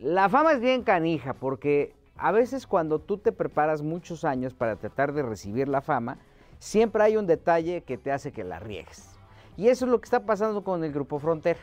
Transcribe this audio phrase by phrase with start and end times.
[0.00, 4.76] La fama es bien canija porque a veces cuando tú te preparas muchos años para
[4.76, 6.18] tratar de recibir la fama,
[6.60, 9.18] siempre hay un detalle que te hace que la riegues.
[9.56, 11.58] Y eso es lo que está pasando con el Grupo Frontera.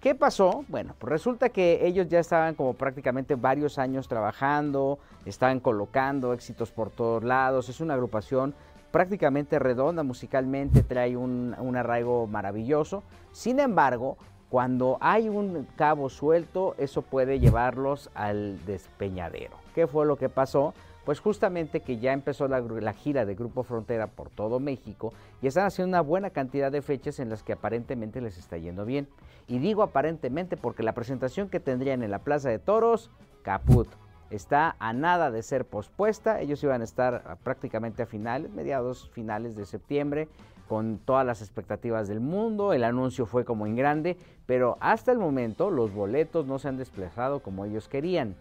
[0.00, 0.64] ¿Qué pasó?
[0.68, 6.70] Bueno, pues resulta que ellos ya estaban como prácticamente varios años trabajando, estaban colocando éxitos
[6.72, 8.54] por todos lados, es una agrupación
[8.90, 13.02] prácticamente redonda musicalmente, trae un, un arraigo maravilloso.
[13.32, 14.16] Sin embargo,
[14.48, 19.56] cuando hay un cabo suelto, eso puede llevarlos al despeñadero.
[19.74, 20.72] ¿Qué fue lo que pasó?
[21.04, 25.66] Pues justamente que ya empezó la, gira de Grupo Frontera por todo México y están
[25.66, 29.08] haciendo una buena cantidad de fechas en las que aparentemente les está yendo bien.
[29.46, 33.10] Y digo aparentemente porque la presentación que tendrían en la Plaza de Toros,
[33.42, 33.88] caput,
[34.30, 36.40] está a nada de ser pospuesta.
[36.40, 40.28] Ellos iban a estar prácticamente a finales, mediados finales de septiembre,
[40.68, 42.72] con todas las expectativas del mundo.
[42.72, 44.16] El anuncio fue como en grande,
[44.46, 48.36] pero hasta el momento los boletos no se han desplazado como ellos querían.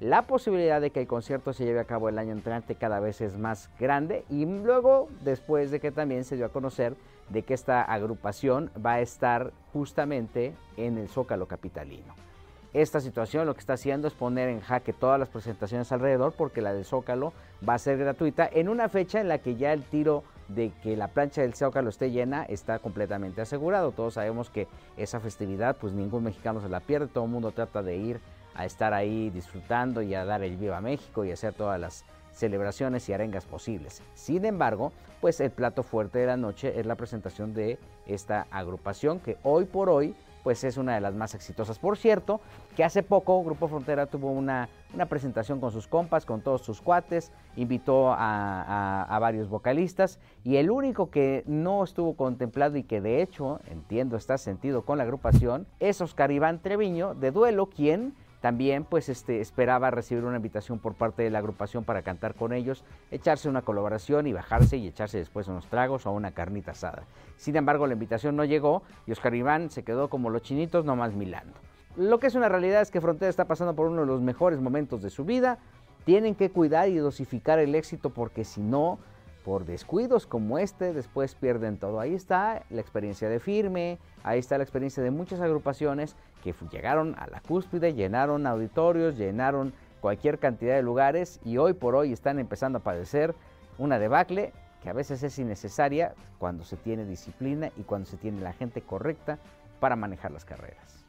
[0.00, 3.20] La posibilidad de que el concierto se lleve a cabo el año entrante cada vez
[3.20, 6.96] es más grande y luego después de que también se dio a conocer
[7.28, 12.14] de que esta agrupación va a estar justamente en el Zócalo Capitalino.
[12.74, 16.62] Esta situación lo que está haciendo es poner en jaque todas las presentaciones alrededor porque
[16.62, 17.32] la del Zócalo
[17.66, 20.96] va a ser gratuita en una fecha en la que ya el tiro de que
[20.96, 23.92] la plancha del Zócalo esté llena está completamente asegurado.
[23.92, 27.82] Todos sabemos que esa festividad pues ningún mexicano se la pierde, todo el mundo trata
[27.82, 28.20] de ir
[28.54, 33.08] a estar ahí disfrutando y a dar el viva México y hacer todas las celebraciones
[33.08, 34.02] y arengas posibles.
[34.14, 39.20] Sin embargo, pues el plato fuerte de la noche es la presentación de esta agrupación
[39.20, 41.78] que hoy por hoy pues es una de las más exitosas.
[41.78, 42.40] Por cierto,
[42.76, 44.68] que hace poco Grupo Frontera tuvo una,
[45.08, 50.70] presentación con sus compas, con todos sus cuates, invitó a, a, varios vocalistas y el
[50.70, 55.66] único que no estuvo contemplado y que de hecho, entiendo, está sentido con la agrupación,
[55.80, 60.94] es Oscar Iván Treviño de Duelo, quien también pues este, esperaba recibir una invitación por
[60.94, 65.18] parte de la agrupación para cantar con ellos, echarse una colaboración y bajarse y echarse
[65.18, 67.04] después unos tragos o una carnita asada.
[67.36, 71.14] Sin embargo, la invitación no llegó y Oscar Iván se quedó como los chinitos nomás
[71.14, 71.54] milando.
[71.96, 74.60] Lo que es una realidad es que Frontera está pasando por uno de los mejores
[74.60, 75.58] momentos de su vida.
[76.04, 78.98] Tienen que cuidar y dosificar el éxito porque si no,
[79.44, 82.00] por descuidos como este, después pierden todo.
[82.00, 87.14] Ahí está la experiencia de Firme, ahí está la experiencia de muchas agrupaciones que llegaron
[87.18, 92.38] a la cúspide, llenaron auditorios, llenaron cualquier cantidad de lugares y hoy por hoy están
[92.38, 93.34] empezando a padecer
[93.78, 98.40] una debacle que a veces es innecesaria cuando se tiene disciplina y cuando se tiene
[98.40, 99.38] la gente correcta
[99.80, 101.04] para manejar las carreras.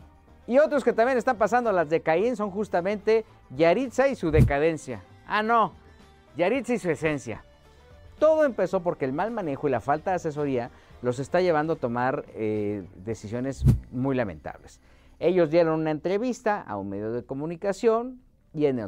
[0.45, 5.01] Y otros que también están pasando las de Caín son justamente Yaritza y su decadencia.
[5.25, 5.73] Ah, no,
[6.35, 7.44] Yaritza y su esencia.
[8.19, 11.75] Todo empezó porque el mal manejo y la falta de asesoría los está llevando a
[11.75, 14.79] tomar eh, decisiones muy lamentables.
[15.19, 18.22] Ellos dieron una entrevista a un medio de comunicación
[18.53, 18.79] y en,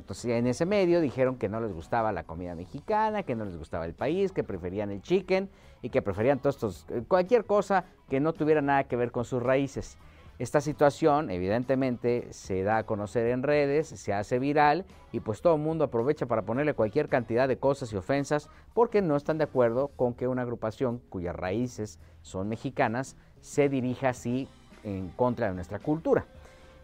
[0.47, 3.95] ese medio dijeron que no les gustaba la comida mexicana, que no les gustaba el
[3.95, 5.49] país, que preferían el chicken
[5.81, 9.25] y que preferían todos estos, eh, cualquier cosa que no tuviera nada que ver con
[9.25, 9.97] sus raíces.
[10.37, 15.55] Esta situación evidentemente se da a conocer en redes, se hace viral y pues todo
[15.55, 19.45] el mundo aprovecha para ponerle cualquier cantidad de cosas y ofensas porque no están de
[19.45, 24.49] acuerdo con que una agrupación cuyas raíces son mexicanas se dirija así
[24.83, 26.25] en contra de nuestra cultura.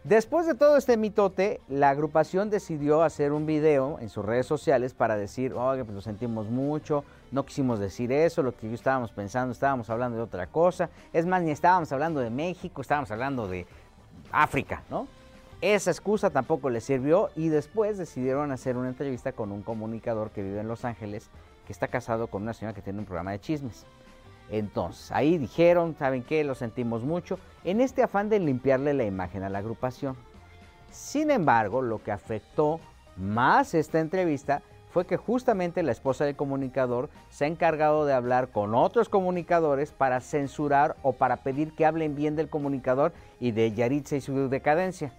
[0.04, 4.94] Después de todo este mitote, la agrupación decidió hacer un video en sus redes sociales
[4.94, 9.52] para decir, oye, pues lo sentimos mucho, no quisimos decir eso, lo que estábamos pensando,
[9.52, 10.90] estábamos hablando de otra cosa.
[11.12, 13.64] Es más, ni estábamos hablando de México, estábamos hablando de
[14.32, 15.06] África, ¿no?
[15.60, 20.42] Esa excusa tampoco les sirvió y después decidieron hacer una entrevista con un comunicador que
[20.42, 21.30] vive en Los Ángeles,
[21.64, 23.86] que está casado con una señora que tiene un programa de chismes.
[24.52, 26.44] Entonces, ahí dijeron, ¿saben qué?
[26.44, 30.14] Lo sentimos mucho, en este afán de limpiarle la imagen a la agrupación.
[30.90, 32.78] Sin embargo, lo que afectó
[33.16, 34.60] más esta entrevista
[34.90, 39.90] fue que justamente la esposa del comunicador se ha encargado de hablar con otros comunicadores
[39.90, 44.50] para censurar o para pedir que hablen bien del comunicador y de Yaritza y su
[44.50, 45.14] decadencia.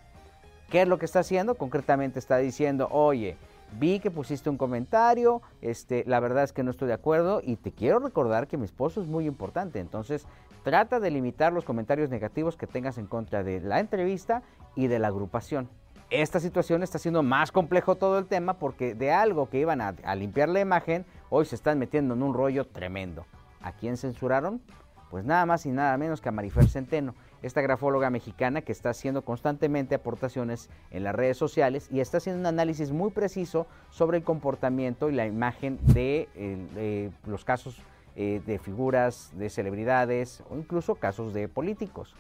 [0.70, 1.56] ¿Qué es lo que está haciendo?
[1.56, 3.36] Concretamente está diciendo, oye,
[3.80, 7.56] vi que pusiste un comentario, este, la verdad es que no estoy de acuerdo y
[7.56, 10.26] te quiero recordar que mi esposo es muy importante, entonces
[10.64, 14.44] trata de limitar los comentarios negativos que tengas en contra de la entrevista
[14.76, 15.70] y de la agrupación.
[16.10, 19.96] Esta situación está haciendo más complejo todo el tema porque de algo que iban a,
[20.04, 23.26] a limpiar la imagen, hoy se están metiendo en un rollo tremendo.
[23.62, 24.62] ¿A quién censuraron?
[25.10, 28.90] Pues nada más y nada menos que a Marifer Centeno esta grafóloga mexicana que está
[28.90, 34.18] haciendo constantemente aportaciones en las redes sociales y está haciendo un análisis muy preciso sobre
[34.18, 37.78] el comportamiento y la imagen de, los casos
[38.16, 42.16] eh, de figuras, de celebridades o incluso casos de políticos.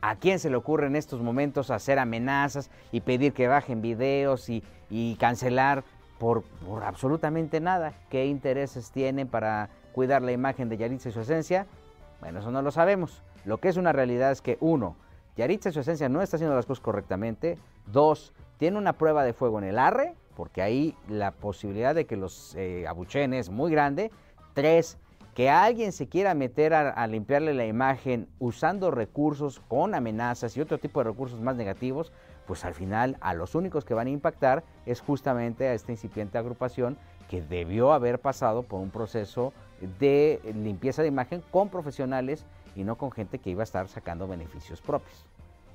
[0.00, 4.48] ¿A quién se le ocurre en estos momentos hacer amenazas y pedir que bajen videos
[4.48, 4.62] y,
[5.18, 5.82] cancelar
[6.18, 7.94] por, por, absolutamente nada?
[8.10, 11.66] ¿Qué intereses tienen para cuidar la imagen de Yaritza y su esencia?
[12.20, 13.22] Bueno, eso no lo sabemos.
[13.44, 14.96] Lo que es una realidad es que, uno,
[15.36, 17.58] Yaritza y su esencia no está haciendo las cosas correctamente.
[17.86, 22.16] Dos, tiene una prueba de fuego en el arre, porque ahí la posibilidad de que
[22.16, 22.86] los eh,
[23.32, 24.10] es muy grande.
[24.54, 24.98] Tres,
[25.34, 30.78] que alguien se quiera meter a, limpiarle la imagen usando recursos con amenazas y otro
[30.78, 32.10] tipo de recursos más negativos,
[32.46, 36.38] pues al final a los únicos que van a impactar es justamente a esta incipiente
[36.38, 36.96] agrupación
[37.28, 39.52] que debió haber pasado por un proceso
[39.98, 42.44] de limpieza de imagen con profesionales
[42.74, 45.24] y no con gente que iba a estar sacando beneficios propios.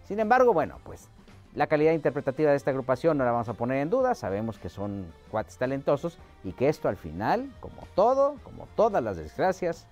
[0.05, 1.09] Sin embargo, bueno, pues
[1.53, 4.69] la calidad interpretativa de esta agrupación no la vamos a poner en duda, sabemos que
[4.69, 9.87] son cuates talentosos y que esto al final, como todo, como todas las desgracias,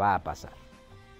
[0.00, 0.52] va a pasar.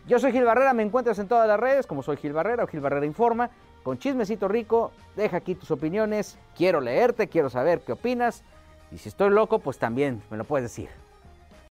[0.07, 2.67] Yo soy Gil Barrera, me encuentras en todas las redes como soy Gil Barrera o
[2.67, 3.51] Gil Barrera Informa,
[3.85, 8.43] con chismecito rico, deja aquí tus opiniones, quiero leerte, quiero saber qué opinas
[8.91, 10.89] y si estoy loco, pues también me lo puedes decir.